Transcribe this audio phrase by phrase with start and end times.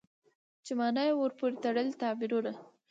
[0.65, 2.51] چې مانا يې ورپورې تړلي تعبيرونه